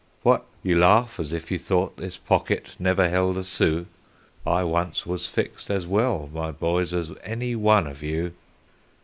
What? 0.23 0.47
You 0.63 0.79
laugh 0.79 1.19
as 1.19 1.31
if 1.31 1.51
you 1.51 1.59
thought 1.59 1.97
this 1.97 2.17
pocket 2.17 2.75
never 2.79 3.07
held 3.07 3.37
a 3.37 3.43
sou; 3.43 3.85
I 4.47 4.63
once 4.63 5.05
was 5.05 5.27
fixed 5.29 5.69
as 5.69 5.85
well, 5.85 6.27
my 6.33 6.49
boys, 6.49 6.91
as 6.91 7.11
any 7.23 7.55
one 7.55 7.85
of 7.85 8.01
you. 8.01 8.33